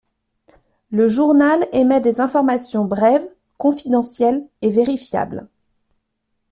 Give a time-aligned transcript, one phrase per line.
[0.89, 5.47] Le journal émet des informations brèves, confidentielles et vérifiables.